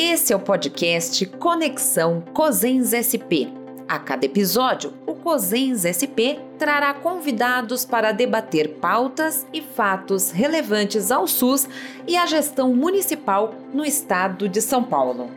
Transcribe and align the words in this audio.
Esse 0.00 0.32
é 0.32 0.36
o 0.36 0.38
podcast 0.38 1.26
Conexão 1.26 2.20
Cosens 2.32 2.92
SP. 2.94 3.50
A 3.88 3.98
cada 3.98 4.24
episódio, 4.26 4.94
o 5.04 5.12
Cosens 5.16 5.82
SP 5.82 6.38
trará 6.56 6.94
convidados 6.94 7.84
para 7.84 8.12
debater 8.12 8.76
pautas 8.76 9.44
e 9.52 9.60
fatos 9.60 10.30
relevantes 10.30 11.10
ao 11.10 11.26
SUS 11.26 11.68
e 12.06 12.16
à 12.16 12.26
gestão 12.26 12.72
municipal 12.76 13.52
no 13.74 13.84
estado 13.84 14.48
de 14.48 14.62
São 14.62 14.84
Paulo. 14.84 15.28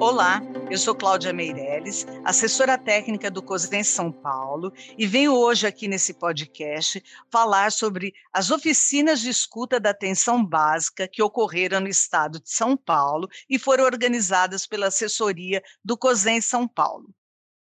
Olá, 0.00 0.42
eu 0.70 0.78
sou 0.78 0.94
Cláudia 0.94 1.32
Meirelles, 1.32 2.06
assessora 2.24 2.78
técnica 2.78 3.28
do 3.28 3.42
COSEN 3.42 3.82
São 3.82 4.12
Paulo, 4.12 4.72
e 4.96 5.04
venho 5.04 5.34
hoje 5.34 5.66
aqui 5.66 5.88
nesse 5.88 6.14
podcast 6.14 7.02
falar 7.28 7.72
sobre 7.72 8.14
as 8.32 8.52
oficinas 8.52 9.20
de 9.20 9.30
escuta 9.30 9.80
da 9.80 9.90
atenção 9.90 10.46
básica 10.46 11.08
que 11.08 11.20
ocorreram 11.20 11.80
no 11.80 11.88
estado 11.88 12.40
de 12.40 12.52
São 12.52 12.76
Paulo 12.76 13.28
e 13.48 13.58
foram 13.58 13.82
organizadas 13.82 14.64
pela 14.64 14.86
assessoria 14.86 15.60
do 15.84 15.98
COSEN 15.98 16.40
São 16.40 16.68
Paulo. 16.68 17.12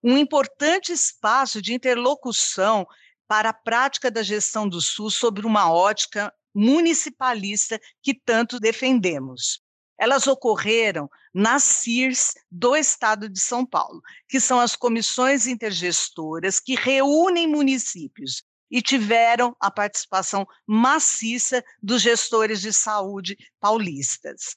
Um 0.02 0.16
importante 0.16 0.90
espaço 0.90 1.60
de 1.60 1.74
interlocução 1.74 2.86
para 3.28 3.50
a 3.50 3.54
prática 3.54 4.10
da 4.10 4.22
gestão 4.22 4.66
do 4.66 4.80
SUS 4.80 5.16
sobre 5.16 5.46
uma 5.46 5.70
ótica 5.70 6.32
municipalista 6.54 7.78
que 8.02 8.14
tanto 8.14 8.58
defendemos. 8.58 9.65
Elas 9.98 10.26
ocorreram 10.26 11.08
nas 11.32 11.62
CIRS 11.62 12.34
do 12.50 12.76
Estado 12.76 13.28
de 13.28 13.40
São 13.40 13.64
Paulo, 13.64 14.00
que 14.28 14.40
são 14.40 14.60
as 14.60 14.76
comissões 14.76 15.46
intergestoras 15.46 16.60
que 16.60 16.74
reúnem 16.74 17.46
municípios 17.46 18.42
e 18.70 18.82
tiveram 18.82 19.56
a 19.60 19.70
participação 19.70 20.46
maciça 20.66 21.64
dos 21.82 22.02
gestores 22.02 22.60
de 22.60 22.72
saúde 22.72 23.36
paulistas. 23.60 24.56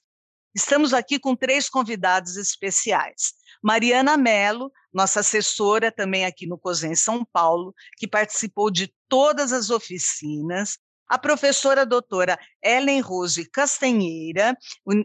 Estamos 0.53 0.93
aqui 0.93 1.19
com 1.19 1.35
três 1.35 1.69
convidados 1.69 2.35
especiais. 2.35 3.33
Mariana 3.61 4.17
Mello, 4.17 4.71
nossa 4.91 5.19
assessora 5.19 5.91
também 5.91 6.25
aqui 6.25 6.47
no 6.47 6.57
COSEN 6.57 6.95
São 6.95 7.23
Paulo, 7.23 7.73
que 7.97 8.07
participou 8.07 8.71
de 8.71 8.93
todas 9.07 9.53
as 9.53 9.69
oficinas, 9.69 10.79
a 11.09 11.17
professora 11.17 11.85
doutora 11.85 12.39
Ellen 12.63 13.01
Rose 13.01 13.49
Castanheira, 13.49 14.55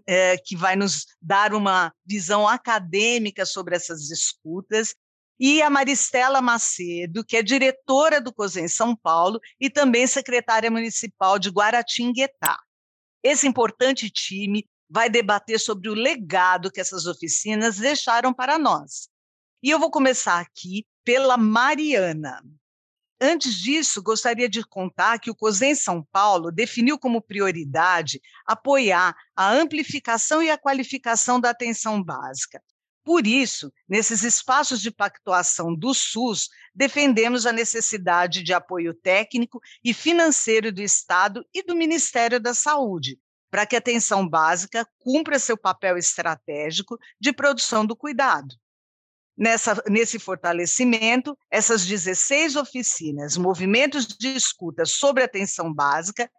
é, 0.06 0.36
que 0.36 0.54
vai 0.54 0.76
nos 0.76 1.06
dar 1.20 1.54
uma 1.54 1.92
visão 2.04 2.46
acadêmica 2.46 3.46
sobre 3.46 3.74
essas 3.74 4.10
escutas, 4.10 4.94
e 5.40 5.60
a 5.62 5.68
Maristela 5.68 6.40
Macedo, 6.40 7.24
que 7.24 7.36
é 7.36 7.42
diretora 7.42 8.20
do 8.20 8.32
COSEN 8.32 8.68
São 8.68 8.94
Paulo 8.94 9.40
e 9.58 9.68
também 9.68 10.06
secretária 10.06 10.70
municipal 10.70 11.38
de 11.38 11.50
Guaratinguetá. 11.50 12.58
Esse 13.22 13.46
importante 13.46 14.08
time 14.10 14.64
vai 14.88 15.10
debater 15.10 15.58
sobre 15.58 15.88
o 15.88 15.94
legado 15.94 16.70
que 16.70 16.80
essas 16.80 17.06
oficinas 17.06 17.78
deixaram 17.78 18.32
para 18.32 18.58
nós. 18.58 19.08
E 19.62 19.70
eu 19.70 19.78
vou 19.78 19.90
começar 19.90 20.38
aqui 20.38 20.86
pela 21.02 21.36
Mariana. 21.36 22.40
Antes 23.26 23.54
disso, 23.54 24.02
gostaria 24.02 24.50
de 24.50 24.62
contar 24.62 25.18
que 25.18 25.30
o 25.30 25.34
COSEN 25.34 25.74
São 25.74 26.06
Paulo 26.12 26.52
definiu 26.52 26.98
como 26.98 27.22
prioridade 27.22 28.20
apoiar 28.44 29.16
a 29.34 29.50
amplificação 29.50 30.42
e 30.42 30.50
a 30.50 30.58
qualificação 30.58 31.40
da 31.40 31.48
atenção 31.48 32.04
básica. 32.04 32.62
Por 33.02 33.26
isso, 33.26 33.72
nesses 33.88 34.24
espaços 34.24 34.78
de 34.78 34.90
pactuação 34.90 35.74
do 35.74 35.94
SUS, 35.94 36.50
defendemos 36.74 37.46
a 37.46 37.52
necessidade 37.52 38.42
de 38.42 38.52
apoio 38.52 38.92
técnico 38.92 39.58
e 39.82 39.94
financeiro 39.94 40.70
do 40.70 40.82
Estado 40.82 41.42
e 41.54 41.62
do 41.62 41.74
Ministério 41.74 42.38
da 42.38 42.52
Saúde, 42.52 43.18
para 43.50 43.64
que 43.64 43.74
a 43.74 43.78
atenção 43.78 44.28
básica 44.28 44.86
cumpra 44.98 45.38
seu 45.38 45.56
papel 45.56 45.96
estratégico 45.96 46.98
de 47.18 47.32
produção 47.32 47.86
do 47.86 47.96
cuidado. 47.96 48.54
Nessa, 49.36 49.82
nesse 49.88 50.18
fortalecimento, 50.18 51.36
essas 51.50 51.84
16 51.84 52.54
oficinas, 52.54 53.36
movimentos 53.36 54.06
de 54.06 54.28
escuta 54.28 54.84
sobre 54.84 55.24
atenção 55.24 55.72
básica, 55.74 56.30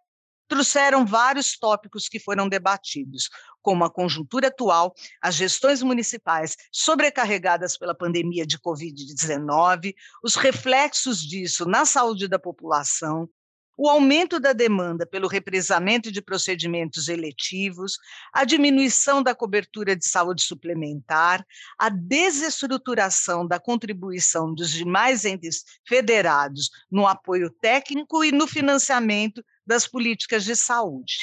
trouxeram 0.48 1.04
vários 1.04 1.58
tópicos 1.58 2.08
que 2.08 2.18
foram 2.18 2.48
debatidos, 2.48 3.28
como 3.60 3.84
a 3.84 3.90
conjuntura 3.90 4.48
atual, 4.48 4.94
as 5.20 5.34
gestões 5.34 5.82
municipais 5.82 6.56
sobrecarregadas 6.70 7.76
pela 7.76 7.94
pandemia 7.94 8.46
de 8.46 8.58
Covid-19, 8.58 9.92
os 10.22 10.36
reflexos 10.36 11.20
disso 11.20 11.66
na 11.66 11.84
saúde 11.84 12.28
da 12.28 12.38
população, 12.38 13.28
o 13.76 13.88
aumento 13.88 14.40
da 14.40 14.52
demanda 14.52 15.04
pelo 15.04 15.28
represamento 15.28 16.10
de 16.10 16.22
procedimentos 16.22 17.08
eletivos, 17.08 17.98
a 18.32 18.44
diminuição 18.44 19.22
da 19.22 19.34
cobertura 19.34 19.94
de 19.94 20.06
saúde 20.06 20.42
suplementar, 20.42 21.46
a 21.78 21.88
desestruturação 21.88 23.46
da 23.46 23.60
contribuição 23.60 24.54
dos 24.54 24.70
demais 24.70 25.24
entes 25.24 25.64
federados 25.86 26.70
no 26.90 27.06
apoio 27.06 27.50
técnico 27.50 28.24
e 28.24 28.32
no 28.32 28.46
financiamento 28.46 29.44
das 29.66 29.86
políticas 29.86 30.44
de 30.44 30.56
saúde. 30.56 31.16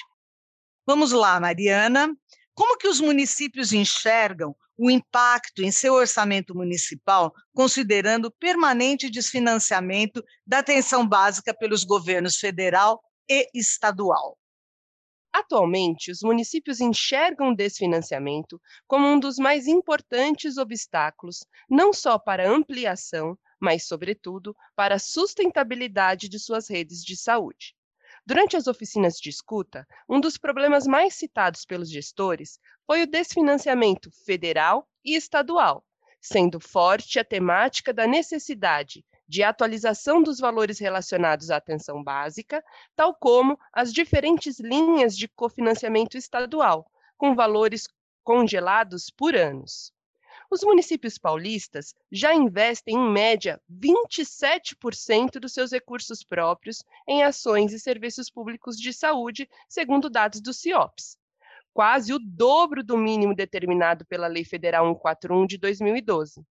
Vamos 0.85 1.11
lá, 1.11 1.39
Mariana. 1.39 2.13
Como 2.53 2.77
que 2.77 2.87
os 2.87 2.99
municípios 2.99 3.73
enxergam 3.73 4.55
o 4.77 4.89
impacto 4.89 5.63
em 5.63 5.71
seu 5.71 5.93
orçamento 5.93 6.55
municipal, 6.55 7.33
considerando 7.53 8.25
o 8.25 8.31
permanente 8.31 9.09
desfinanciamento 9.09 10.23
da 10.45 10.59
atenção 10.59 11.07
básica 11.07 11.53
pelos 11.53 11.83
governos 11.83 12.37
federal 12.37 13.01
e 13.29 13.47
estadual. 13.53 14.37
Atualmente, 15.31 16.11
os 16.11 16.19
municípios 16.21 16.79
enxergam 16.79 17.49
o 17.49 17.55
desfinanciamento 17.55 18.61
como 18.87 19.07
um 19.07 19.19
dos 19.19 19.37
mais 19.37 19.65
importantes 19.65 20.57
obstáculos, 20.57 21.39
não 21.67 21.91
só 21.91 22.19
para 22.19 22.47
ampliação, 22.49 23.35
mas, 23.59 23.87
sobretudo, 23.87 24.55
para 24.75 24.95
a 24.95 24.99
sustentabilidade 24.99 26.29
de 26.29 26.37
suas 26.37 26.69
redes 26.69 27.03
de 27.03 27.17
saúde. 27.17 27.75
Durante 28.25 28.55
as 28.55 28.67
oficinas 28.67 29.15
de 29.15 29.29
escuta, 29.29 29.87
um 30.07 30.19
dos 30.19 30.37
problemas 30.37 30.85
mais 30.85 31.15
citados 31.15 31.65
pelos 31.65 31.89
gestores 31.89 32.59
foi 32.85 33.03
o 33.03 33.07
desfinanciamento 33.07 34.11
federal 34.25 34.87
e 35.03 35.15
estadual, 35.15 35.85
sendo 36.21 36.59
forte 36.59 37.19
a 37.19 37.23
temática 37.23 37.93
da 37.93 38.07
necessidade 38.07 39.05
de 39.27 39.41
atualização 39.41 40.21
dos 40.21 40.39
valores 40.39 40.79
relacionados 40.79 41.49
à 41.49 41.57
atenção 41.57 42.03
básica, 42.03 42.63
tal 42.95 43.15
como 43.15 43.57
as 43.71 43.93
diferentes 43.93 44.59
linhas 44.59 45.17
de 45.17 45.27
cofinanciamento 45.27 46.17
estadual, 46.17 46.85
com 47.17 47.33
valores 47.33 47.87
congelados 48.23 49.09
por 49.09 49.35
anos. 49.35 49.93
Os 50.51 50.61
municípios 50.61 51.17
paulistas 51.17 51.95
já 52.11 52.33
investem, 52.33 52.95
em 52.95 53.11
média, 53.11 53.59
27% 53.71 55.39
dos 55.39 55.53
seus 55.53 55.71
recursos 55.71 56.23
próprios 56.23 56.83
em 57.07 57.23
ações 57.23 57.73
e 57.73 57.79
serviços 57.79 58.29
públicos 58.29 58.77
de 58.77 58.93
saúde, 58.93 59.49
segundo 59.67 60.09
dados 60.09 60.41
do 60.41 60.53
CIOPS, 60.53 61.17
quase 61.73 62.13
o 62.13 62.19
dobro 62.19 62.83
do 62.83 62.97
mínimo 62.97 63.35
determinado 63.35 64.05
pela 64.05 64.27
Lei 64.27 64.45
Federal 64.45 64.85
141 64.85 65.47
de 65.47 65.57
2012, 65.57 66.45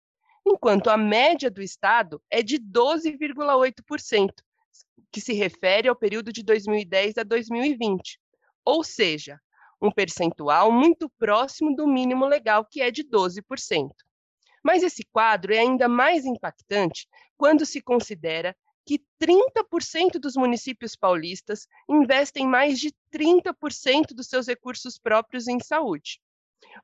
enquanto 0.47 0.89
a 0.89 0.97
média 0.97 1.51
do 1.51 1.61
Estado 1.61 2.21
é 2.29 2.41
de 2.41 2.57
12,8%, 2.57 4.31
que 5.11 5.19
se 5.19 5.33
refere 5.33 5.87
ao 5.87 5.95
período 5.95 6.31
de 6.31 6.43
2010 6.43 7.17
a 7.17 7.23
2020, 7.23 8.19
ou 8.63 8.83
seja, 8.83 9.39
um 9.81 9.91
percentual 9.91 10.71
muito 10.71 11.09
próximo 11.17 11.75
do 11.75 11.87
mínimo 11.87 12.25
legal, 12.25 12.65
que 12.65 12.81
é 12.81 12.91
de 12.91 13.03
12%. 13.03 13.89
Mas 14.63 14.83
esse 14.83 15.03
quadro 15.11 15.53
é 15.53 15.59
ainda 15.59 15.87
mais 15.87 16.25
impactante 16.25 17.07
quando 17.37 17.65
se 17.65 17.81
considera 17.81 18.55
que 18.89 19.05
30% 19.23 20.19
dos 20.19 20.35
municípios 20.35 20.95
paulistas 20.95 21.67
investem 21.87 22.47
mais 22.47 22.79
de 22.79 22.91
30% 23.13 24.15
dos 24.15 24.25
seus 24.25 24.47
recursos 24.47 24.97
próprios 24.97 25.47
em 25.47 25.59
saúde. 25.59 26.19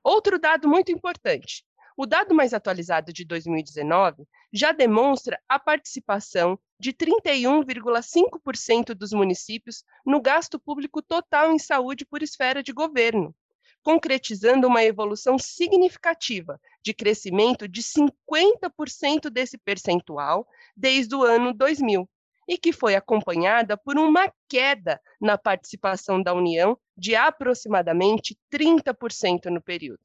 Outro 0.04 0.38
dado 0.38 0.70
muito 0.70 0.92
importante: 0.92 1.66
o 1.98 2.06
dado 2.06 2.36
mais 2.36 2.54
atualizado 2.54 3.12
de 3.12 3.26
2019 3.26 4.24
já 4.54 4.72
demonstra 4.72 5.42
a 5.50 5.58
participação 5.58 6.60
de 6.80 6.94
31,5% 6.94 8.94
dos 8.94 9.12
municípios 9.12 9.84
no 10.06 10.22
gasto 10.22 10.60
público 10.60 11.02
total 11.02 11.52
em 11.52 11.58
saúde 11.58 12.06
por 12.06 12.22
esfera 12.22 12.62
de 12.62 12.72
governo, 12.72 13.36
concretizando 13.82 14.68
uma 14.68 14.84
evolução 14.84 15.40
significativa 15.40 16.62
de 16.86 16.94
crescimento 16.94 17.68
de 17.68 17.82
50% 17.82 19.32
desse 19.32 19.58
percentual 19.58 20.48
desde 20.78 21.16
o 21.16 21.24
ano 21.24 21.52
2000, 21.52 22.08
e 22.48 22.60
que 22.60 22.72
foi 22.72 22.94
acompanhada 22.94 23.76
por 23.76 23.98
uma 23.98 24.32
queda 24.48 25.02
na 25.20 25.36
participação 25.36 26.22
da 26.22 26.32
União 26.32 26.78
de 26.96 27.16
aproximadamente 27.16 28.38
30% 28.54 29.46
no 29.46 29.60
período. 29.60 30.04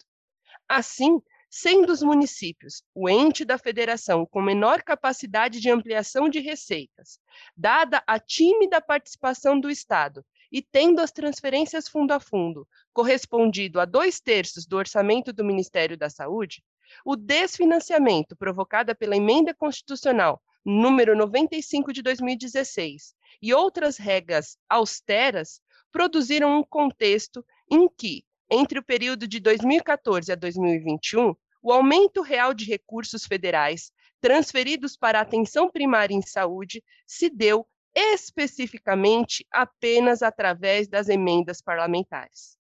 Assim, 0.66 1.20
sendo 1.50 1.92
os 1.92 2.02
municípios 2.02 2.82
o 2.94 3.10
ente 3.10 3.44
da 3.44 3.58
federação 3.58 4.24
com 4.24 4.40
menor 4.40 4.82
capacidade 4.82 5.60
de 5.60 5.68
ampliação 5.68 6.30
de 6.30 6.38
receitas, 6.38 7.18
dada 7.54 8.02
a 8.06 8.18
tímida 8.18 8.80
participação 8.80 9.60
do 9.60 9.68
Estado 9.68 10.24
e 10.50 10.62
tendo 10.62 11.00
as 11.00 11.12
transferências 11.12 11.88
fundo 11.88 12.12
a 12.12 12.20
fundo 12.20 12.66
correspondido 12.92 13.80
a 13.80 13.84
dois 13.84 14.20
terços 14.20 14.66
do 14.66 14.76
orçamento 14.76 15.32
do 15.32 15.44
Ministério 15.44 15.96
da 15.96 16.08
Saúde, 16.08 16.62
o 17.04 17.16
desfinanciamento 17.16 18.37
provocado 18.37 18.94
pela 18.94 19.16
emenda 19.16 19.54
constitucional 19.54 20.42
número 20.64 21.16
95 21.16 21.92
de 21.92 22.02
2016 22.02 23.14
e 23.40 23.54
outras 23.54 23.96
regras 23.96 24.58
austeras 24.69 25.60
produziram 25.90 26.58
um 26.58 26.62
contexto 26.62 27.44
em 27.70 27.88
que, 27.88 28.25
entre 28.50 28.78
o 28.78 28.84
período 28.84 29.26
de 29.26 29.40
2014 29.40 30.32
a 30.32 30.34
2021, 30.34 31.34
o 31.62 31.72
aumento 31.72 32.22
real 32.22 32.54
de 32.54 32.64
recursos 32.64 33.25
federais 33.25 33.92
transferidos 34.20 34.96
para 34.96 35.19
a 35.19 35.22
atenção 35.22 35.70
primária 35.70 36.14
em 36.14 36.22
saúde 36.22 36.82
se 37.06 37.31
deu 37.31 37.66
especificamente 37.94 39.46
apenas 39.50 40.22
através 40.22 40.88
das 40.88 41.08
emendas 41.08 41.60
parlamentares. 41.60 42.56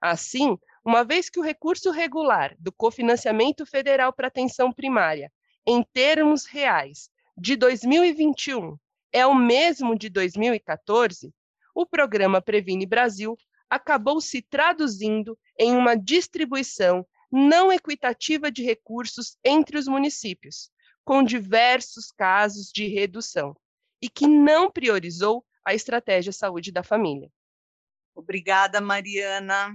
Assim, 0.00 0.56
uma 0.84 1.04
vez 1.04 1.30
que 1.30 1.38
o 1.38 1.42
recurso 1.42 1.90
regular 1.90 2.56
do 2.58 2.72
cofinanciamento 2.72 3.64
federal 3.64 4.12
para 4.12 4.28
atenção 4.28 4.72
primária, 4.72 5.32
em 5.66 5.82
termos 5.92 6.44
reais, 6.44 7.08
de 7.36 7.56
2021 7.56 8.76
é 9.12 9.26
o 9.26 9.34
mesmo 9.34 9.96
de 9.96 10.08
2014, 10.08 11.32
o 11.74 11.86
programa 11.86 12.42
Previne 12.42 12.86
Brasil 12.86 13.36
acabou 13.70 14.20
se 14.20 14.42
traduzindo 14.42 15.38
em 15.58 15.74
uma 15.76 15.96
distribuição 15.96 17.06
não 17.30 17.72
equitativa 17.72 18.50
de 18.50 18.62
recursos 18.62 19.38
entre 19.42 19.78
os 19.78 19.86
municípios, 19.86 20.70
com 21.04 21.22
diversos 21.22 22.12
casos 22.12 22.70
de 22.70 22.86
redução, 22.86 23.56
e 24.00 24.08
que 24.08 24.26
não 24.26 24.70
priorizou 24.70 25.44
a 25.64 25.72
estratégia 25.72 26.32
saúde 26.32 26.70
da 26.70 26.82
família. 26.82 27.30
Obrigada, 28.14 28.80
Mariana. 28.80 29.74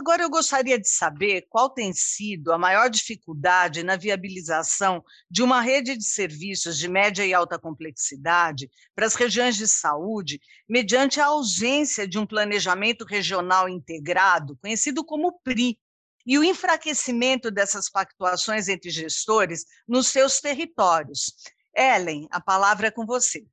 Agora, 0.00 0.22
eu 0.22 0.30
gostaria 0.30 0.80
de 0.80 0.88
saber 0.88 1.46
qual 1.50 1.68
tem 1.68 1.92
sido 1.92 2.54
a 2.54 2.58
maior 2.58 2.88
dificuldade 2.88 3.82
na 3.82 3.96
viabilização 3.96 5.04
de 5.30 5.42
uma 5.42 5.60
rede 5.60 5.94
de 5.94 6.04
serviços 6.04 6.78
de 6.78 6.88
média 6.88 7.22
e 7.22 7.34
alta 7.34 7.58
complexidade 7.58 8.70
para 8.94 9.04
as 9.04 9.14
regiões 9.14 9.56
de 9.56 9.68
saúde, 9.68 10.40
mediante 10.66 11.20
a 11.20 11.26
ausência 11.26 12.08
de 12.08 12.18
um 12.18 12.24
planejamento 12.24 13.04
regional 13.04 13.68
integrado, 13.68 14.56
conhecido 14.56 15.04
como 15.04 15.38
PRI, 15.44 15.78
e 16.26 16.38
o 16.38 16.44
enfraquecimento 16.44 17.50
dessas 17.50 17.90
pactuações 17.90 18.68
entre 18.68 18.88
gestores 18.88 19.66
nos 19.86 20.06
seus 20.06 20.40
territórios. 20.40 21.34
Ellen, 21.76 22.26
a 22.30 22.40
palavra 22.40 22.86
é 22.86 22.90
com 22.90 23.04
você. 23.04 23.44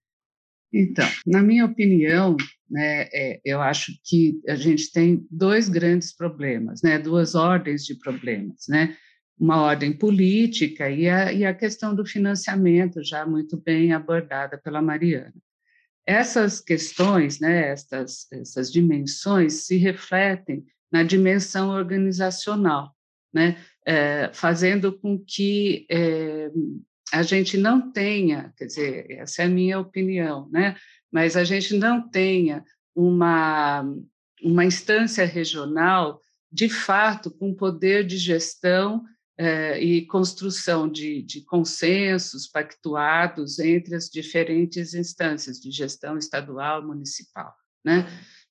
Então, 0.77 1.09
na 1.25 1.41
minha 1.41 1.65
opinião, 1.65 2.37
né, 2.69 3.07
é, 3.11 3.41
eu 3.43 3.59
acho 3.59 3.93
que 4.05 4.39
a 4.47 4.53
gente 4.53 4.91
tem 4.91 5.25
dois 5.31 5.67
grandes 5.67 6.15
problemas, 6.15 6.83
né, 6.83 6.99
duas 6.99 7.33
ordens 7.33 7.83
de 7.83 7.95
problemas, 7.95 8.65
né, 8.69 8.95
uma 9.39 9.59
ordem 9.59 9.91
política 9.91 10.87
e 10.87 11.09
a, 11.09 11.33
e 11.33 11.43
a 11.43 11.53
questão 11.53 11.95
do 11.95 12.05
financiamento, 12.05 13.03
já 13.03 13.25
muito 13.25 13.57
bem 13.57 13.91
abordada 13.91 14.55
pela 14.55 14.79
Mariana. 14.79 15.33
Essas 16.05 16.61
questões, 16.61 17.39
né, 17.39 17.69
estas, 17.69 18.31
essas 18.31 18.71
dimensões 18.71 19.65
se 19.65 19.77
refletem 19.77 20.63
na 20.91 21.01
dimensão 21.01 21.69
organizacional, 21.69 22.95
né, 23.33 23.57
é, 23.83 24.29
fazendo 24.31 24.93
com 24.93 25.17
que 25.17 25.87
é, 25.89 26.51
a 27.11 27.23
gente 27.23 27.57
não 27.57 27.91
tenha, 27.91 28.53
quer 28.57 28.65
dizer, 28.65 29.11
essa 29.11 29.41
é 29.41 29.45
a 29.45 29.49
minha 29.49 29.79
opinião, 29.79 30.49
né? 30.49 30.75
Mas 31.11 31.37
a 31.37 31.43
gente 31.43 31.75
não 31.75 32.07
tenha 32.09 32.63
uma, 32.95 33.85
uma 34.43 34.65
instância 34.65 35.25
regional, 35.25 36.19
de 36.51 36.69
fato, 36.69 37.31
com 37.31 37.53
poder 37.53 38.05
de 38.05 38.17
gestão 38.17 39.03
eh, 39.37 39.81
e 39.81 40.05
construção 40.05 40.89
de, 40.89 41.21
de 41.21 41.41
consensos 41.45 42.47
pactuados 42.47 43.59
entre 43.59 43.95
as 43.95 44.09
diferentes 44.09 44.93
instâncias 44.93 45.59
de 45.59 45.71
gestão 45.71 46.17
estadual, 46.17 46.85
municipal, 46.85 47.53
né? 47.85 48.05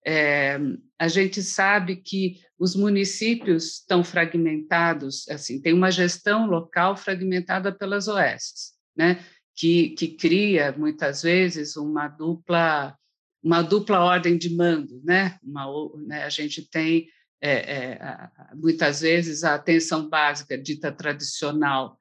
É, 0.06 0.56
a 0.98 1.08
gente 1.08 1.42
sabe 1.42 1.96
que 1.96 2.40
os 2.56 2.76
municípios 2.76 3.80
estão 3.80 4.04
fragmentados, 4.04 5.28
assim, 5.28 5.60
tem 5.60 5.72
uma 5.72 5.90
gestão 5.90 6.46
local 6.46 6.96
fragmentada 6.96 7.72
pelas 7.72 8.06
OS, 8.06 8.72
né? 8.96 9.18
Que, 9.54 9.90
que 9.90 10.08
cria 10.08 10.72
muitas 10.72 11.22
vezes 11.22 11.76
uma 11.76 12.08
dupla 12.08 12.96
uma 13.42 13.62
dupla 13.62 14.00
ordem 14.00 14.36
de 14.36 14.54
mando, 14.54 15.00
né? 15.04 15.38
Uma, 15.42 15.66
né? 16.06 16.24
A 16.24 16.28
gente 16.28 16.68
tem 16.68 17.08
é, 17.40 17.52
é, 17.52 18.30
muitas 18.54 19.00
vezes 19.00 19.44
a 19.44 19.54
atenção 19.54 20.08
básica 20.08 20.56
dita 20.56 20.90
tradicional 20.90 22.00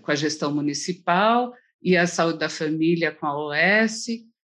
com 0.00 0.10
a 0.10 0.14
gestão 0.14 0.54
municipal 0.54 1.52
e 1.82 1.94
a 1.94 2.06
saúde 2.06 2.38
da 2.38 2.48
família 2.48 3.12
com 3.12 3.26
a 3.26 3.36
OS 3.36 4.06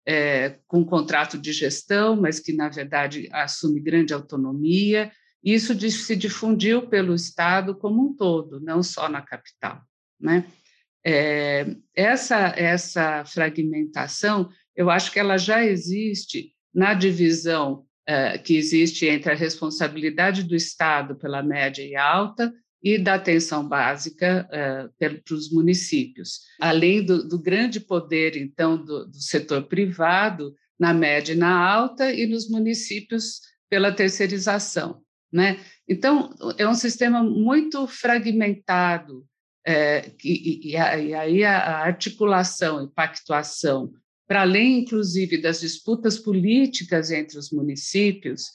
é, 0.06 0.58
com 0.68 0.86
contrato 0.86 1.38
de 1.38 1.52
gestão, 1.52 2.16
mas 2.16 2.40
que, 2.40 2.54
na 2.54 2.70
verdade, 2.70 3.28
assume 3.32 3.80
grande 3.80 4.14
autonomia. 4.14 5.12
Isso 5.44 5.78
se 5.90 6.16
difundiu 6.16 6.88
pelo 6.88 7.16
Estado 7.16 7.76
como 7.76 8.10
um 8.10 8.16
todo, 8.16 8.60
não 8.60 8.84
só 8.84 9.10
na 9.10 9.22
capital. 9.22 9.82
Né? 10.20 10.46
É, 11.04 11.76
essa, 11.96 12.54
essa 12.58 13.26
fragmentação, 13.26 14.50
eu 14.76 14.90
acho 14.90 15.12
que 15.12 15.20
ela 15.20 15.38
já 15.38 15.64
existe 15.64 16.54
na 16.74 16.94
divisão 16.94 17.86
é, 18.08 18.38
que 18.38 18.56
existe 18.56 19.08
entre 19.08 19.32
a 19.32 19.36
responsabilidade 19.36 20.44
do 20.44 20.56
Estado 20.56 21.16
pela 21.16 21.42
média 21.42 21.84
e 21.84 21.96
alta 21.96 22.54
e 22.84 22.98
da 22.98 23.16
atenção 23.16 23.68
básica 23.68 24.48
uh, 24.48 24.94
para 24.98 25.36
os 25.36 25.52
municípios, 25.52 26.42
além 26.60 27.04
do, 27.04 27.28
do, 27.28 27.40
grande 27.40 27.80
poder, 27.80 28.38
então, 28.38 28.78
do, 28.78 29.06
do, 29.08 29.20
setor 29.20 29.64
privado 29.64 30.54
na 30.80 30.94
média 30.94 31.34
e 31.34 31.38
na 31.38 31.58
alta 31.58 32.14
e 32.14 32.28
nos 32.28 32.50
municípios 32.50 33.42
pela 33.70 33.92
terceirização. 33.92 35.02
Né? 35.32 35.60
Então, 35.88 36.34
é 36.58 36.68
um 36.68 36.76
sistema 36.76 37.24
muito 37.24 37.88
fragmentado, 37.88 39.26
é, 39.66 40.12
e, 40.24 40.72
e, 40.72 40.78
aí 40.78 41.44
a 41.44 41.80
articulação 41.80 42.84
e 42.84 42.88
pactuação, 42.88 43.92
para 44.28 44.42
além, 44.42 44.80
inclusive, 44.80 45.42
das 45.42 45.60
disputas 45.60 46.20
políticas 46.20 47.12
entre 47.12 47.38
os 47.38 47.52
municípios, 47.52 48.52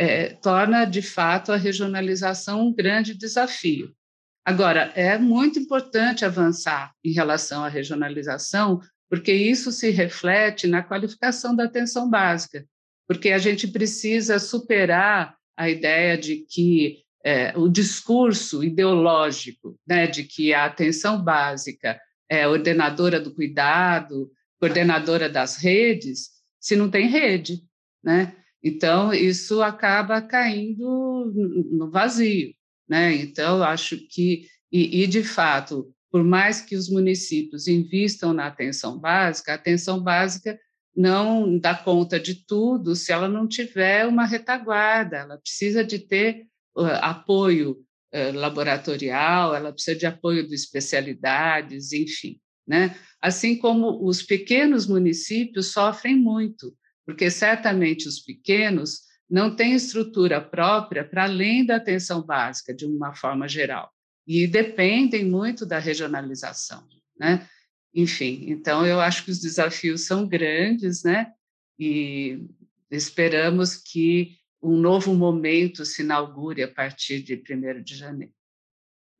é, 0.00 0.30
torna, 0.30 0.86
de 0.86 1.02
fato, 1.02 1.52
a 1.52 1.56
regionalização 1.56 2.68
um 2.68 2.74
grande 2.74 3.12
desafio. 3.12 3.94
Agora, 4.42 4.90
é 4.94 5.18
muito 5.18 5.58
importante 5.58 6.24
avançar 6.24 6.94
em 7.04 7.12
relação 7.12 7.62
à 7.62 7.68
regionalização, 7.68 8.80
porque 9.10 9.30
isso 9.30 9.70
se 9.70 9.90
reflete 9.90 10.66
na 10.66 10.82
qualificação 10.82 11.54
da 11.54 11.64
atenção 11.64 12.08
básica, 12.08 12.64
porque 13.06 13.28
a 13.28 13.36
gente 13.36 13.68
precisa 13.68 14.38
superar 14.38 15.36
a 15.54 15.68
ideia 15.68 16.16
de 16.16 16.46
que 16.48 17.04
é, 17.22 17.52
o 17.58 17.68
discurso 17.68 18.64
ideológico 18.64 19.78
né, 19.86 20.06
de 20.06 20.24
que 20.24 20.54
a 20.54 20.64
atenção 20.64 21.22
básica 21.22 22.00
é 22.26 22.48
ordenadora 22.48 23.20
do 23.20 23.34
cuidado, 23.34 24.30
coordenadora 24.58 25.28
das 25.28 25.58
redes, 25.58 26.30
se 26.58 26.74
não 26.74 26.90
tem 26.90 27.06
rede, 27.06 27.60
né? 28.02 28.39
Então, 28.62 29.12
isso 29.12 29.62
acaba 29.62 30.20
caindo 30.20 31.32
no 31.72 31.90
vazio. 31.90 32.54
Né? 32.88 33.14
Então, 33.14 33.62
acho 33.62 33.96
que, 34.08 34.46
e, 34.70 35.02
e, 35.02 35.06
de 35.06 35.22
fato, 35.22 35.92
por 36.10 36.22
mais 36.24 36.60
que 36.60 36.76
os 36.76 36.88
municípios 36.88 37.68
invistam 37.68 38.32
na 38.32 38.46
atenção 38.46 38.98
básica, 38.98 39.52
a 39.52 39.54
atenção 39.54 40.02
básica 40.02 40.58
não 40.94 41.58
dá 41.58 41.74
conta 41.74 42.18
de 42.18 42.44
tudo 42.46 42.96
se 42.96 43.12
ela 43.12 43.28
não 43.28 43.46
tiver 43.46 44.06
uma 44.06 44.26
retaguarda, 44.26 45.18
ela 45.18 45.38
precisa 45.38 45.84
de 45.84 46.00
ter 46.00 46.46
uh, 46.76 46.98
apoio 47.00 47.78
uh, 48.12 48.36
laboratorial, 48.36 49.54
ela 49.54 49.72
precisa 49.72 49.96
de 49.96 50.06
apoio 50.06 50.46
de 50.46 50.54
especialidades, 50.54 51.92
enfim. 51.92 52.40
Né? 52.66 52.94
Assim 53.22 53.56
como 53.56 54.04
os 54.04 54.22
pequenos 54.22 54.86
municípios 54.86 55.72
sofrem 55.72 56.16
muito, 56.16 56.74
porque 57.06 57.30
certamente 57.30 58.08
os 58.08 58.20
pequenos 58.20 59.00
não 59.28 59.54
têm 59.54 59.74
estrutura 59.74 60.40
própria 60.40 61.04
para 61.04 61.24
além 61.24 61.64
da 61.64 61.76
atenção 61.76 62.22
básica, 62.22 62.74
de 62.74 62.84
uma 62.84 63.14
forma 63.14 63.48
geral, 63.48 63.92
e 64.26 64.46
dependem 64.46 65.24
muito 65.24 65.64
da 65.64 65.78
regionalização, 65.78 66.86
né? 67.18 67.48
Enfim, 67.94 68.44
então 68.48 68.86
eu 68.86 69.00
acho 69.00 69.24
que 69.24 69.30
os 69.30 69.40
desafios 69.40 70.06
são 70.06 70.26
grandes, 70.28 71.02
né? 71.02 71.32
E 71.78 72.46
esperamos 72.90 73.76
que 73.76 74.36
um 74.62 74.76
novo 74.76 75.14
momento 75.14 75.84
se 75.84 76.02
inaugure 76.02 76.62
a 76.62 76.72
partir 76.72 77.22
de 77.22 77.34
1 77.34 77.82
de 77.82 77.96
janeiro. 77.96 78.34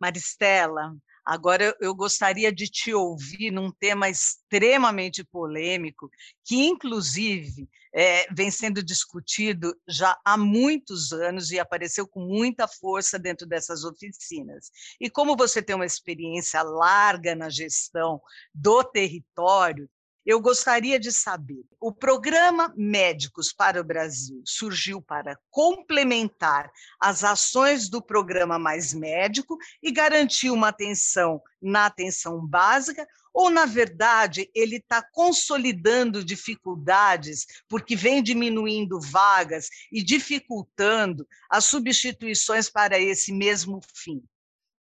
Maristela, 0.01 0.97
Agora, 1.31 1.77
eu 1.81 1.95
gostaria 1.95 2.53
de 2.53 2.67
te 2.67 2.93
ouvir 2.93 3.53
num 3.53 3.71
tema 3.71 4.09
extremamente 4.09 5.23
polêmico, 5.23 6.11
que, 6.45 6.57
inclusive, 6.57 7.69
é, 7.95 8.27
vem 8.35 8.51
sendo 8.51 8.83
discutido 8.83 9.73
já 9.89 10.19
há 10.25 10.37
muitos 10.37 11.13
anos 11.13 11.53
e 11.53 11.61
apareceu 11.61 12.05
com 12.05 12.19
muita 12.19 12.67
força 12.67 13.17
dentro 13.17 13.47
dessas 13.47 13.85
oficinas. 13.85 14.73
E 15.01 15.09
como 15.09 15.37
você 15.37 15.63
tem 15.63 15.77
uma 15.77 15.87
experiência 15.87 16.63
larga 16.63 17.37
na 17.37 17.49
gestão 17.49 18.21
do 18.53 18.83
território, 18.83 19.89
eu 20.25 20.41
gostaria 20.41 20.99
de 21.01 21.11
saber: 21.11 21.65
o 21.81 21.93
programa 21.93 22.73
Médicos 22.77 23.53
para 23.53 23.81
o 23.81 23.85
Brasil 23.85 24.43
surgiu 24.45 25.01
para 25.01 25.39
complementar 25.51 26.71
as 27.01 27.25
ações 27.25 27.89
do 27.89 28.03
programa 28.03 28.59
Mais 28.59 28.93
Médico 28.93 29.57
e 29.83 29.91
garantir 29.91 30.51
uma 30.51 30.69
atenção 30.69 31.43
na 31.61 31.87
atenção 31.87 32.47
básica, 32.47 33.07
ou, 33.33 33.49
na 33.49 33.65
verdade, 33.65 34.51
ele 34.55 34.77
está 34.77 35.03
consolidando 35.03 36.25
dificuldades, 36.25 37.47
porque 37.69 37.95
vem 37.95 38.23
diminuindo 38.23 39.01
vagas 39.01 39.69
e 39.93 40.03
dificultando 40.03 41.27
as 41.49 41.65
substituições 41.65 42.69
para 42.69 42.99
esse 42.99 43.33
mesmo 43.33 43.81
fim? 43.95 44.23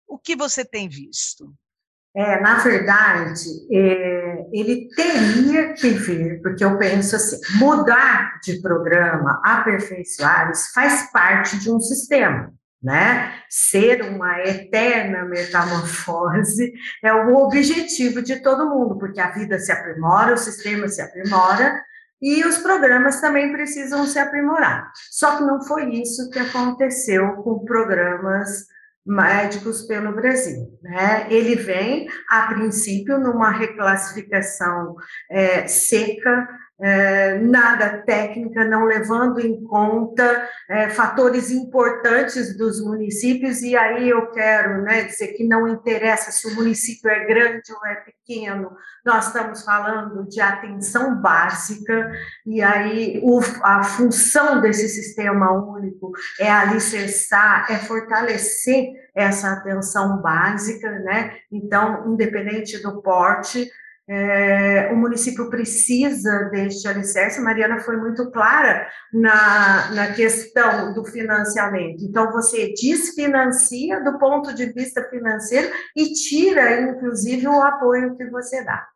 O 0.07 0.19
que 0.19 0.35
você 0.35 0.65
tem 0.65 0.89
visto? 0.89 1.55
É, 2.19 2.41
na 2.41 2.59
verdade, 2.59 3.49
é, 3.71 4.45
ele 4.53 4.89
teria 4.97 5.73
que 5.75 5.89
vir, 5.91 6.43
porque 6.43 6.65
eu 6.65 6.77
penso 6.77 7.15
assim, 7.15 7.39
mudar 7.61 8.41
de 8.43 8.61
programa, 8.61 9.41
aperfeiçoar, 9.45 10.51
isso 10.51 10.73
faz 10.75 11.13
parte 11.13 11.57
de 11.61 11.71
um 11.71 11.79
sistema, 11.79 12.53
né? 12.83 13.35
Ser 13.49 14.03
uma 14.03 14.41
eterna 14.41 15.27
metamorfose 15.27 16.73
é 17.05 17.15
o 17.15 17.37
objetivo 17.37 18.21
de 18.21 18.43
todo 18.43 18.69
mundo, 18.69 18.99
porque 18.99 19.21
a 19.21 19.31
vida 19.31 19.57
se 19.61 19.71
aprimora, 19.71 20.35
o 20.35 20.39
sistema 20.39 20.89
se 20.89 21.01
aprimora, 21.01 21.81
e 22.21 22.45
os 22.45 22.59
programas 22.59 23.21
também 23.21 23.53
precisam 23.53 24.05
se 24.05 24.19
aprimorar. 24.19 24.91
Só 25.13 25.37
que 25.37 25.45
não 25.45 25.63
foi 25.63 25.89
isso 25.91 26.29
que 26.31 26.41
aconteceu 26.41 27.37
com 27.45 27.65
programas 27.65 28.67
médicos 29.09 29.83
pelo 29.83 30.15
Brasil. 30.15 30.79
Né? 30.83 31.27
Ele 31.31 31.55
vem, 31.55 32.07
a 32.29 32.43
princípio, 32.43 33.19
numa 33.19 33.51
reclassificação 33.51 34.95
é, 35.31 35.67
seca, 35.67 36.47
é, 36.81 37.39
nada 37.39 38.03
técnica, 38.03 38.65
não 38.65 38.85
levando 38.85 39.41
em 39.41 39.61
conta 39.65 40.49
é, 40.69 40.89
fatores 40.89 41.51
importantes 41.51 42.57
dos 42.57 42.81
municípios, 42.81 43.63
e 43.63 43.77
aí 43.77 44.09
eu 44.09 44.31
quero 44.31 44.83
né, 44.83 45.03
dizer 45.03 45.29
que 45.29 45.45
não 45.45 45.67
interessa 45.67 46.31
se 46.31 46.47
o 46.47 46.55
município 46.55 47.11
é 47.11 47.27
grande 47.27 47.73
ou 47.73 47.87
é 47.87 47.97
pequeno, 47.97 48.71
nós 49.05 49.27
estamos 49.27 49.65
falando 49.65 50.29
de 50.29 50.41
atenção 50.41 51.21
básica, 51.21 52.13
e 52.47 52.63
aí 52.63 53.21
o, 53.25 53.41
a 53.63 53.83
função 53.83 54.61
desse 54.61 54.89
sistema 54.89 55.53
único 55.53 56.13
é 56.39 56.51
alicerçar, 56.51 57.67
é 57.71 57.79
fortalecer 57.79 58.93
essa 59.15 59.53
atenção 59.53 60.23
básica, 60.23 60.91
né? 61.01 61.39
Então, 61.51 62.13
independente 62.13 62.81
do 62.81 63.03
porte, 63.03 63.69
é, 64.09 64.89
o 64.91 64.97
município 64.97 65.51
precisa 65.51 66.49
deste 66.51 66.89
alicerce. 66.89 67.41
Mariana 67.41 67.79
foi 67.81 67.97
muito 67.99 68.31
clara 68.31 68.89
na, 69.13 69.91
na 69.93 70.13
questão 70.15 70.95
do 70.95 71.05
financiamento. 71.05 72.03
Então, 72.03 72.33
você 72.33 72.73
desfinancia 72.73 74.03
do 74.03 74.19
ponto 74.19 74.55
de 74.55 74.67
vista 74.73 75.03
financeiro 75.11 75.71
e 75.95 76.13
tira, 76.15 76.81
inclusive, 76.81 77.47
o 77.47 77.61
apoio 77.61 78.17
que 78.17 78.25
você 78.31 78.65
dá. 78.65 78.87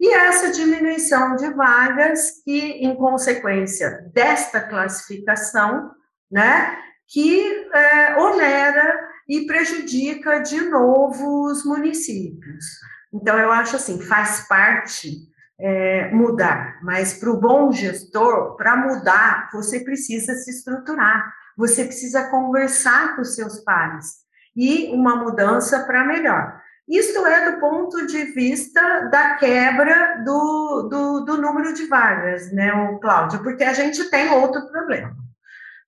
E 0.00 0.14
essa 0.14 0.52
diminuição 0.52 1.34
de 1.36 1.48
vagas, 1.54 2.42
que, 2.44 2.58
em 2.58 2.94
consequência 2.94 4.10
desta 4.14 4.60
classificação, 4.60 5.90
né, 6.30 6.78
que 7.08 7.68
é, 7.74 8.16
onera 8.16 8.98
e 9.28 9.44
prejudica 9.46 10.38
de 10.38 10.60
novo 10.62 11.50
os 11.50 11.64
municípios. 11.64 12.64
Então, 13.12 13.38
eu 13.38 13.52
acho 13.52 13.76
assim, 13.76 14.00
faz 14.00 14.46
parte 14.48 15.32
é, 15.60 16.10
mudar, 16.10 16.80
mas 16.82 17.14
para 17.14 17.30
o 17.30 17.38
bom 17.38 17.70
gestor, 17.70 18.56
para 18.56 18.76
mudar, 18.76 19.48
você 19.52 19.80
precisa 19.80 20.34
se 20.34 20.50
estruturar, 20.50 21.32
você 21.56 21.84
precisa 21.84 22.30
conversar 22.30 23.14
com 23.14 23.22
os 23.22 23.34
seus 23.34 23.60
pares 23.60 24.22
e 24.56 24.90
uma 24.92 25.16
mudança 25.16 25.84
para 25.84 26.04
melhor. 26.04 26.60
Isto 26.88 27.24
é 27.24 27.52
do 27.52 27.60
ponto 27.60 28.06
de 28.06 28.24
vista 28.32 29.08
da 29.10 29.36
quebra 29.36 30.22
do, 30.24 30.88
do, 30.90 31.20
do 31.20 31.36
número 31.40 31.72
de 31.72 31.86
vagas, 31.86 32.52
né, 32.52 32.70
Cláudio? 33.00 33.42
Porque 33.42 33.62
a 33.62 33.72
gente 33.72 34.10
tem 34.10 34.30
outro 34.30 34.66
problema. 34.70 35.14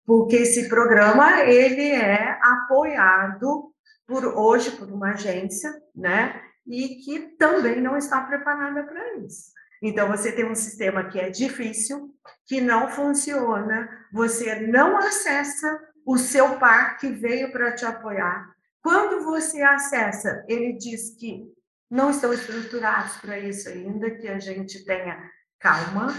Porque 0.07 0.37
esse 0.37 0.69
programa, 0.69 1.41
ele 1.43 1.91
é 1.91 2.39
apoiado 2.43 3.73
por 4.07 4.25
hoje 4.25 4.71
por 4.71 4.89
uma 4.89 5.13
agência, 5.13 5.73
né? 5.95 6.41
E 6.67 6.97
que 6.97 7.37
também 7.37 7.81
não 7.81 7.97
está 7.97 8.21
preparada 8.23 8.85
para 8.85 9.17
isso. 9.19 9.53
Então, 9.83 10.09
você 10.09 10.33
tem 10.33 10.47
um 10.47 10.55
sistema 10.55 11.09
que 11.09 11.21
é 11.21 11.29
difícil, 11.29 12.15
que 12.47 12.61
não 12.61 12.89
funciona, 12.89 13.89
você 14.13 14.67
não 14.67 14.97
acessa 14.97 15.79
o 16.07 16.17
seu 16.17 16.59
par 16.59 16.97
que 16.97 17.09
veio 17.09 17.53
para 17.53 17.75
te 17.75 17.85
apoiar. 17.85 18.51
Quando 18.83 19.25
você 19.25 19.63
acessa, 19.63 20.45
ele 20.49 20.75
diz 20.75 21.17
que 21.19 21.45
não 21.91 22.11
estão 22.11 22.33
estruturados 22.33 23.17
para 23.19 23.39
isso 23.39 23.69
ainda, 23.69 24.11
que 24.11 24.29
a 24.29 24.39
gente 24.39 24.85
tenha 24.85 25.31
calma, 25.59 26.15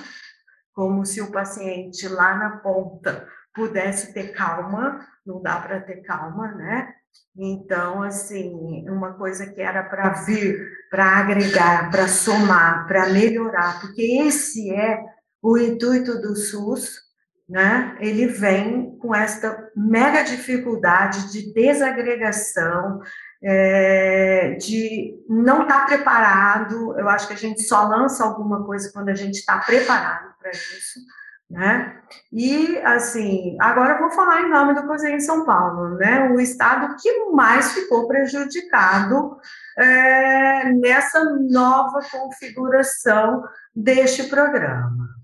como 0.73 1.05
se 1.05 1.21
o 1.21 1.31
paciente 1.31 2.07
lá 2.07 2.35
na 2.37 2.57
ponta 2.57 3.27
pudesse 3.53 4.13
ter 4.13 4.33
calma, 4.33 5.07
não 5.25 5.41
dá 5.41 5.59
para 5.59 5.79
ter 5.79 6.01
calma, 6.01 6.51
né? 6.53 6.93
Então, 7.37 8.01
assim, 8.01 8.87
uma 8.89 9.13
coisa 9.13 9.45
que 9.45 9.61
era 9.61 9.83
para 9.83 10.09
vir, 10.23 10.57
para 10.89 11.17
agregar, 11.17 11.91
para 11.91 12.07
somar, 12.07 12.87
para 12.87 13.09
melhorar, 13.09 13.81
porque 13.81 14.01
esse 14.01 14.71
é 14.73 15.03
o 15.41 15.57
intuito 15.57 16.21
do 16.21 16.35
SUS, 16.35 17.01
né? 17.47 17.97
Ele 17.99 18.27
vem 18.27 18.97
com 18.97 19.13
esta 19.13 19.69
mega 19.75 20.23
dificuldade 20.23 21.31
de 21.31 21.53
desagregação, 21.53 23.01
é, 23.43 24.55
de 24.59 25.13
não 25.29 25.63
estar 25.63 25.81
tá 25.81 25.85
preparado. 25.85 26.97
Eu 26.97 27.09
acho 27.09 27.27
que 27.27 27.33
a 27.33 27.37
gente 27.37 27.61
só 27.63 27.85
lança 27.85 28.23
alguma 28.23 28.65
coisa 28.65 28.91
quando 28.93 29.09
a 29.09 29.15
gente 29.15 29.35
está 29.35 29.59
preparado 29.59 30.33
para 30.39 30.51
isso 30.51 30.99
né? 31.49 32.01
E, 32.31 32.77
assim, 32.79 33.55
agora 33.59 33.99
vou 33.99 34.11
falar 34.11 34.41
em 34.41 34.49
nome 34.49 34.73
do 34.73 34.87
Cozinha 34.87 35.15
em 35.15 35.19
São 35.19 35.45
Paulo, 35.45 35.95
né? 35.95 36.29
O 36.29 36.39
estado 36.39 36.95
que 36.99 37.25
mais 37.31 37.73
ficou 37.73 38.07
prejudicado 38.07 39.37
é, 39.77 40.71
nessa 40.73 41.23
nova 41.23 41.99
configuração 42.09 43.43
deste 43.75 44.23
programa. 44.23 45.15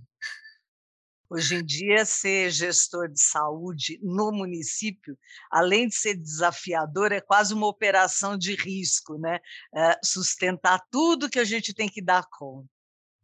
Hoje 1.33 1.55
em 1.55 1.65
dia, 1.65 2.03
ser 2.03 2.51
gestor 2.51 3.07
de 3.07 3.21
saúde 3.21 3.97
no 4.03 4.33
município, 4.33 5.17
além 5.49 5.87
de 5.87 5.95
ser 5.95 6.15
desafiador, 6.15 7.13
é 7.13 7.21
quase 7.21 7.53
uma 7.53 7.67
operação 7.67 8.37
de 8.37 8.53
risco, 8.53 9.17
né? 9.17 9.39
É, 9.73 9.97
sustentar 10.03 10.81
tudo 10.91 11.29
que 11.29 11.39
a 11.39 11.45
gente 11.45 11.73
tem 11.73 11.87
que 11.87 12.01
dar 12.01 12.25
conta. 12.29 12.67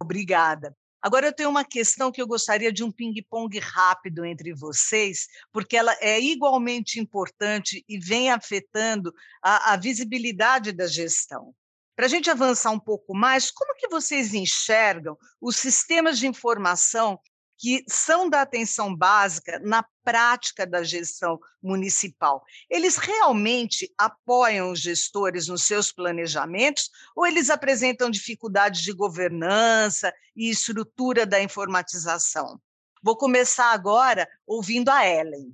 Obrigada. 0.02 0.74
Agora, 1.02 1.28
eu 1.28 1.34
tenho 1.34 1.50
uma 1.50 1.64
questão 1.64 2.12
que 2.12 2.22
eu 2.22 2.28
gostaria 2.28 2.72
de 2.72 2.84
um 2.84 2.92
ping-pong 2.92 3.60
rápido 3.60 4.26
entre 4.26 4.54
vocês, 4.54 5.28
porque 5.52 5.78
ela 5.78 5.96
é 6.02 6.20
igualmente 6.20 7.00
importante 7.00 7.84
e 7.88 8.00
vem 8.00 8.32
afetando 8.32 9.14
a, 9.42 9.74
a 9.74 9.78
visibilidade 9.78 10.72
da 10.72 10.88
gestão. 10.88 11.54
Para 11.96 12.06
a 12.06 12.10
gente 12.10 12.30
avançar 12.30 12.72
um 12.72 12.80
pouco 12.80 13.16
mais, 13.16 13.50
como 13.50 13.76
que 13.76 13.88
vocês 13.88 14.34
enxergam 14.34 15.18
os 15.42 15.56
sistemas 15.58 16.20
de 16.20 16.28
informação 16.28 17.20
que 17.58 17.84
são 17.88 18.30
da 18.30 18.42
atenção 18.42 18.96
básica 18.96 19.60
na 19.60 19.84
prática 20.04 20.66
da 20.66 20.84
gestão 20.84 21.40
municipal. 21.62 22.44
Eles 22.70 22.98
realmente 22.98 23.92
apoiam 23.98 24.72
os 24.72 24.80
gestores 24.80 25.48
nos 25.48 25.64
seus 25.64 25.92
planejamentos 25.92 26.90
ou 27.16 27.26
eles 27.26 27.50
apresentam 27.50 28.10
dificuldades 28.10 28.82
de 28.82 28.94
governança 28.94 30.14
e 30.36 30.50
estrutura 30.50 31.26
da 31.26 31.42
informatização? 31.42 32.60
Vou 33.04 33.18
começar 33.18 33.72
agora 33.74 34.28
ouvindo 34.46 34.90
a 34.90 35.06
Ellen. 35.08 35.52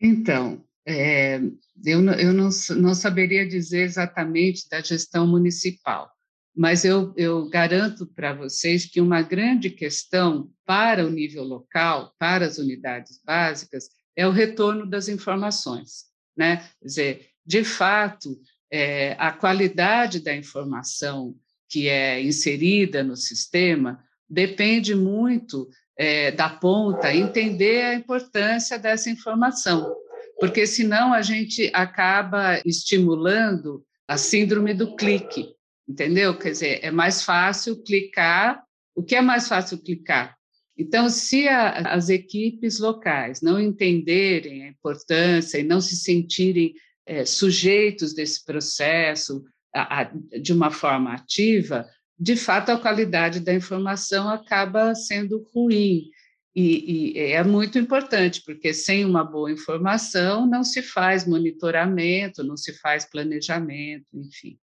Então, 0.00 0.64
é, 0.86 1.40
eu, 1.84 2.04
eu 2.10 2.32
não, 2.32 2.50
não 2.76 2.94
saberia 2.94 3.48
dizer 3.48 3.82
exatamente 3.82 4.68
da 4.68 4.80
gestão 4.80 5.26
municipal, 5.26 6.10
mas 6.56 6.84
eu, 6.84 7.12
eu 7.16 7.48
garanto 7.48 8.06
para 8.06 8.32
vocês 8.32 8.86
que 8.86 9.00
uma 9.00 9.22
grande 9.22 9.70
questão 9.70 10.50
para 10.64 11.04
o 11.04 11.10
nível 11.10 11.42
local, 11.42 12.14
para 12.18 12.46
as 12.46 12.58
unidades 12.58 13.20
básicas, 13.24 13.88
é 14.16 14.26
o 14.26 14.30
retorno 14.30 14.86
das 14.86 15.08
informações. 15.08 16.04
Né? 16.36 16.58
Quer 16.80 16.86
dizer, 16.86 17.28
de 17.44 17.64
fato, 17.64 18.38
é, 18.70 19.16
a 19.18 19.32
qualidade 19.32 20.20
da 20.20 20.34
informação 20.34 21.34
que 21.68 21.88
é 21.88 22.22
inserida 22.22 23.02
no 23.02 23.16
sistema 23.16 24.02
depende 24.28 24.94
muito 24.94 25.68
é, 25.96 26.30
da 26.30 26.48
ponta 26.48 27.14
entender 27.14 27.82
a 27.82 27.94
importância 27.94 28.78
dessa 28.78 29.10
informação, 29.10 29.94
porque 30.38 30.66
senão 30.66 31.12
a 31.12 31.22
gente 31.22 31.70
acaba 31.72 32.60
estimulando 32.64 33.84
a 34.06 34.16
síndrome 34.16 34.74
do 34.74 34.96
clique, 34.96 35.54
entendeu? 35.88 36.36
Quer 36.38 36.50
dizer, 36.50 36.80
é 36.82 36.90
mais 36.90 37.22
fácil 37.22 37.82
clicar. 37.82 38.62
O 38.94 39.02
que 39.02 39.14
é 39.14 39.20
mais 39.20 39.48
fácil 39.48 39.78
clicar? 39.78 40.36
Então, 40.76 41.08
se 41.08 41.46
a, 41.46 41.94
as 41.94 42.08
equipes 42.08 42.78
locais 42.78 43.40
não 43.40 43.60
entenderem 43.60 44.64
a 44.64 44.68
importância 44.68 45.58
e 45.58 45.62
não 45.62 45.80
se 45.80 45.96
sentirem 45.96 46.74
é, 47.06 47.24
sujeitos 47.24 48.14
desse 48.14 48.44
processo 48.44 49.44
a, 49.74 50.02
a, 50.02 50.12
de 50.40 50.52
uma 50.52 50.70
forma 50.70 51.12
ativa, 51.12 51.86
de 52.18 52.36
fato 52.36 52.70
a 52.70 52.78
qualidade 52.78 53.40
da 53.40 53.54
informação 53.54 54.28
acaba 54.28 54.94
sendo 54.94 55.46
ruim. 55.54 56.10
E, 56.54 57.12
e, 57.16 57.18
é 57.18 57.42
muito 57.42 57.78
importante, 57.78 58.40
porque 58.44 58.72
sem 58.72 59.04
uma 59.04 59.24
boa 59.24 59.50
informação 59.50 60.46
não 60.46 60.62
se 60.62 60.82
faz 60.82 61.26
monitoramento, 61.26 62.44
não 62.44 62.56
se 62.56 62.72
faz 62.78 63.04
planejamento, 63.04 64.06
enfim. 64.14 64.56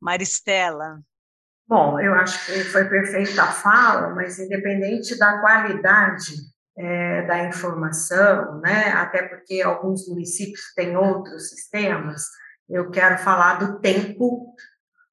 Maristela. 0.00 1.00
Bom, 1.68 2.00
eu 2.00 2.14
acho 2.14 2.46
que 2.46 2.64
foi 2.64 2.88
perfeita 2.88 3.42
a 3.42 3.52
fala, 3.52 4.14
mas 4.14 4.38
independente 4.38 5.16
da 5.16 5.38
qualidade 5.38 6.34
é, 6.76 7.22
da 7.26 7.44
informação, 7.44 8.60
né, 8.60 8.92
até 8.92 9.22
porque 9.22 9.60
alguns 9.62 10.08
municípios 10.08 10.72
têm 10.74 10.96
outros 10.96 11.50
sistemas, 11.50 12.24
eu 12.68 12.90
quero 12.90 13.18
falar 13.18 13.58
do 13.58 13.78
tempo 13.80 14.54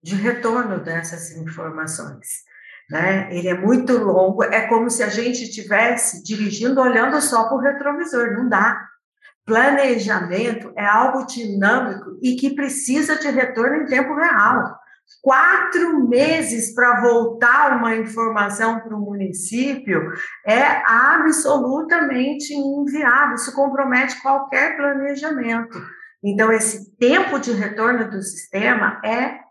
de 0.02 0.16
retorno 0.16 0.80
dessas 0.80 1.32
informações. 1.32 2.46
Né? 2.90 3.28
Ele 3.36 3.50
é 3.50 3.54
muito 3.54 3.98
longo, 3.98 4.44
é 4.44 4.68
como 4.68 4.90
se 4.90 5.04
a 5.04 5.10
gente 5.10 5.44
estivesse 5.44 6.24
dirigindo 6.24 6.80
olhando 6.80 7.20
só 7.22 7.48
para 7.48 7.58
o 7.58 7.60
retrovisor, 7.60 8.32
não 8.34 8.48
dá. 8.48 8.88
Planejamento 9.48 10.74
é 10.76 10.86
algo 10.86 11.26
dinâmico 11.26 12.20
e 12.22 12.36
que 12.36 12.54
precisa 12.54 13.18
de 13.18 13.30
retorno 13.30 13.78
em 13.78 13.86
tempo 13.86 14.14
real. 14.14 14.78
Quatro 15.22 16.06
meses 16.06 16.76
para 16.76 17.00
voltar 17.00 17.78
uma 17.78 17.96
informação 17.96 18.82
para 18.82 18.94
o 18.94 19.00
município 19.00 20.12
é 20.46 20.84
absolutamente 20.86 22.54
inviável, 22.54 23.36
isso 23.36 23.56
compromete 23.56 24.22
qualquer 24.22 24.76
planejamento. 24.76 25.82
Então, 26.22 26.52
esse 26.52 26.94
tempo 26.98 27.40
de 27.40 27.54
retorno 27.54 28.12
do 28.12 28.22
sistema 28.22 29.00
é 29.02 29.48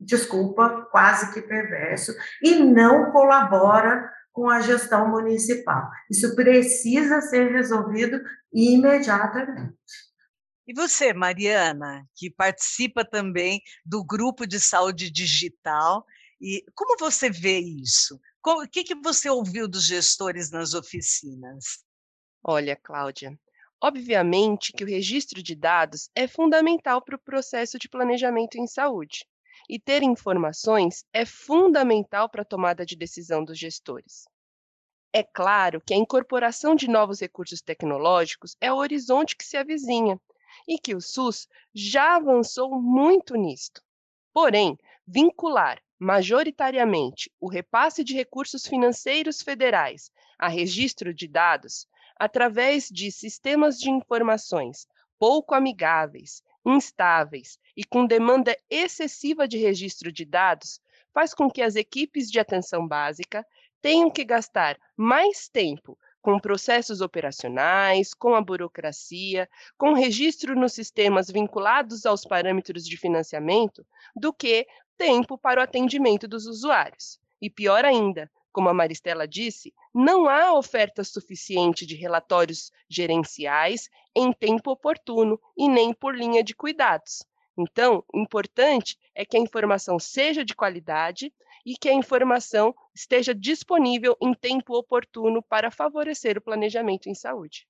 desculpa, 0.00 0.88
quase 0.90 1.30
que 1.32 1.42
perverso, 1.42 2.12
e 2.42 2.54
não 2.56 3.12
colabora 3.12 4.10
com 4.32 4.48
a 4.48 4.60
gestão 4.60 5.08
municipal. 5.08 5.90
Isso 6.10 6.34
precisa 6.34 7.20
ser 7.20 7.52
resolvido 7.52 8.20
imediatamente. 8.52 9.74
E 10.66 10.72
você, 10.72 11.12
Mariana, 11.12 12.06
que 12.14 12.30
participa 12.30 13.04
também 13.04 13.60
do 13.84 14.04
grupo 14.04 14.46
de 14.46 14.60
saúde 14.60 15.10
digital, 15.10 16.04
e 16.40 16.64
como 16.74 16.96
você 16.98 17.28
vê 17.28 17.58
isso? 17.58 18.20
o 18.46 18.68
que, 18.68 18.84
que 18.84 18.94
você 18.94 19.28
ouviu 19.28 19.68
dos 19.68 19.84
gestores 19.84 20.50
nas 20.50 20.72
oficinas? 20.72 21.84
Olha, 22.42 22.76
Cláudia, 22.76 23.38
obviamente 23.82 24.72
que 24.72 24.84
o 24.84 24.86
registro 24.86 25.42
de 25.42 25.54
dados 25.54 26.08
é 26.14 26.26
fundamental 26.26 27.02
para 27.02 27.16
o 27.16 27.20
processo 27.20 27.78
de 27.78 27.88
planejamento 27.88 28.56
em 28.56 28.66
saúde 28.66 29.26
e 29.68 29.78
ter 29.78 30.02
informações 30.02 31.04
é 31.12 31.24
fundamental 31.24 32.28
para 32.28 32.42
a 32.42 32.44
tomada 32.44 32.84
de 32.84 32.96
decisão 32.96 33.44
dos 33.44 33.58
gestores. 33.58 34.24
É 35.12 35.22
claro 35.22 35.80
que 35.80 35.92
a 35.92 35.96
incorporação 35.96 36.74
de 36.74 36.88
novos 36.88 37.20
recursos 37.20 37.60
tecnológicos 37.60 38.56
é 38.60 38.72
o 38.72 38.76
horizonte 38.76 39.36
que 39.36 39.44
se 39.44 39.56
avizinha 39.56 40.20
e 40.68 40.78
que 40.78 40.94
o 40.94 41.00
SUS 41.00 41.48
já 41.74 42.16
avançou 42.16 42.80
muito 42.80 43.34
nisto. 43.34 43.82
Porém, 44.32 44.78
vincular 45.06 45.82
majoritariamente 45.98 47.30
o 47.38 47.48
repasse 47.48 48.02
de 48.02 48.14
recursos 48.14 48.66
financeiros 48.66 49.42
federais 49.42 50.10
a 50.38 50.48
registro 50.48 51.12
de 51.12 51.28
dados 51.28 51.86
através 52.18 52.88
de 52.88 53.10
sistemas 53.10 53.78
de 53.78 53.90
informações 53.90 54.86
pouco 55.18 55.54
amigáveis 55.54 56.42
instáveis 56.64 57.58
e 57.76 57.84
com 57.84 58.06
demanda 58.06 58.56
excessiva 58.68 59.46
de 59.48 59.58
registro 59.58 60.12
de 60.12 60.24
dados, 60.24 60.80
faz 61.12 61.34
com 61.34 61.50
que 61.50 61.62
as 61.62 61.76
equipes 61.76 62.30
de 62.30 62.38
atenção 62.38 62.86
básica 62.86 63.46
tenham 63.80 64.10
que 64.10 64.24
gastar 64.24 64.78
mais 64.96 65.48
tempo 65.48 65.98
com 66.20 66.38
processos 66.38 67.00
operacionais, 67.00 68.12
com 68.12 68.34
a 68.34 68.40
burocracia, 68.42 69.48
com 69.76 69.94
registro 69.94 70.54
nos 70.54 70.74
sistemas 70.74 71.30
vinculados 71.30 72.04
aos 72.04 72.24
parâmetros 72.24 72.84
de 72.84 72.96
financiamento, 72.96 73.86
do 74.14 74.32
que 74.32 74.66
tempo 74.98 75.38
para 75.38 75.60
o 75.60 75.64
atendimento 75.64 76.28
dos 76.28 76.46
usuários. 76.46 77.18
E 77.40 77.48
pior 77.48 77.86
ainda, 77.86 78.30
como 78.52 78.68
a 78.68 78.74
Maristela 78.74 79.26
disse, 79.26 79.74
não 79.94 80.28
há 80.28 80.52
oferta 80.52 81.04
suficiente 81.04 81.86
de 81.86 81.94
relatórios 81.94 82.70
gerenciais 82.88 83.88
em 84.14 84.32
tempo 84.32 84.70
oportuno 84.70 85.40
e 85.56 85.68
nem 85.68 85.92
por 85.92 86.14
linha 86.14 86.42
de 86.42 86.54
cuidados. 86.54 87.22
Então, 87.56 88.04
importante 88.14 88.98
é 89.14 89.24
que 89.24 89.36
a 89.36 89.40
informação 89.40 89.98
seja 89.98 90.44
de 90.44 90.54
qualidade 90.54 91.32
e 91.64 91.76
que 91.76 91.88
a 91.88 91.94
informação 91.94 92.74
esteja 92.94 93.34
disponível 93.34 94.16
em 94.20 94.32
tempo 94.32 94.74
oportuno 94.74 95.42
para 95.42 95.70
favorecer 95.70 96.38
o 96.38 96.40
planejamento 96.40 97.08
em 97.08 97.14
saúde. 97.14 97.68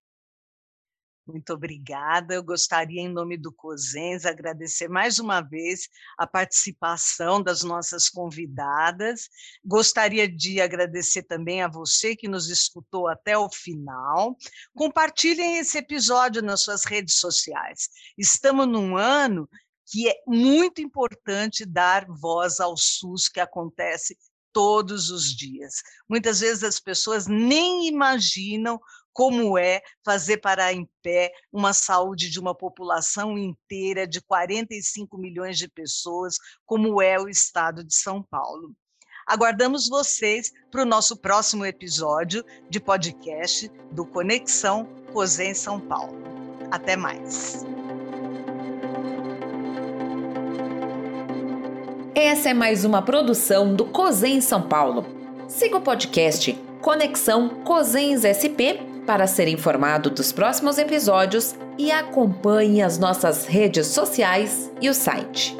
Muito 1.31 1.53
obrigada. 1.53 2.35
Eu 2.35 2.43
gostaria, 2.43 3.01
em 3.01 3.09
nome 3.09 3.37
do 3.37 3.53
COSENS, 3.53 4.27
agradecer 4.27 4.89
mais 4.89 5.19
uma 5.19 5.41
vez 5.41 5.89
a 6.19 6.27
participação 6.27 7.41
das 7.41 7.63
nossas 7.63 8.09
convidadas. 8.09 9.29
Gostaria 9.65 10.29
de 10.29 10.61
agradecer 10.61 11.23
também 11.23 11.63
a 11.63 11.69
você 11.69 12.17
que 12.17 12.29
nos 12.29 12.51
escutou 12.51 13.07
até 13.07 13.39
o 13.39 13.49
final. 13.49 14.37
Compartilhem 14.75 15.59
esse 15.59 15.79
episódio 15.79 16.43
nas 16.43 16.63
suas 16.63 16.85
redes 16.85 17.15
sociais. 17.15 17.89
Estamos 18.19 18.67
num 18.67 18.97
ano 18.97 19.49
que 19.87 20.09
é 20.09 20.15
muito 20.27 20.81
importante 20.81 21.65
dar 21.65 22.07
voz 22.07 22.61
ao 22.61 22.77
SUS, 22.77 23.29
que 23.29 23.41
acontece 23.41 24.17
todos 24.53 25.11
os 25.11 25.25
dias. 25.35 25.83
Muitas 26.09 26.41
vezes 26.41 26.63
as 26.63 26.81
pessoas 26.81 27.27
nem 27.27 27.87
imaginam 27.87 28.81
como 29.13 29.59
é 29.59 29.81
fazer 30.05 30.39
parar 30.39 30.73
em 30.73 30.89
pé 31.03 31.33
uma 31.53 31.73
saúde 31.73 32.31
de 32.31 32.39
uma 32.39 32.55
população 32.55 33.37
inteira 33.37 34.07
de 34.07 34.21
45 34.21 35.19
milhões 35.19 35.59
de 35.59 35.69
pessoas, 35.69 36.37
como 36.65 37.03
é 37.03 37.19
o 37.19 37.29
estado 37.29 37.85
de 37.85 37.95
São 37.95 38.23
Paulo. 38.23 38.73
Aguardamos 39.27 39.89
vocês 39.89 40.51
para 40.71 40.83
o 40.83 40.87
nosso 40.87 41.17
próximo 41.17 41.65
episódio 41.65 42.45
de 42.69 42.81
podcast 42.81 43.71
do 43.93 44.05
Conexão 44.05 44.87
Cosém 45.13 45.55
São 45.55 45.79
Paulo. 45.81 46.19
Até 46.71 46.97
mais. 46.97 47.65
Essa 52.15 52.51
é 52.51 52.55
mais 52.55 52.85
uma 52.85 53.03
produção 53.03 53.75
do 53.75 53.85
Cosém 53.85 54.41
São 54.41 54.69
Paulo. 54.69 55.07
Siga 55.49 55.77
o 55.77 55.81
podcast 55.81 56.53
Conexão 56.81 57.63
Cosens 57.65 58.23
SP 58.25 58.90
para 59.07 59.27
ser 59.27 59.49
informado 59.49 60.11
dos 60.11 60.33
próximos 60.33 60.79
episódios 60.79 61.55
e 61.79 61.91
acompanhe 61.91 62.83
as 62.83 62.99
nossas 62.99 63.47
redes 63.47 63.87
sociais 63.89 64.71
e 64.81 64.89
o 64.89 64.95
site. 64.95 65.57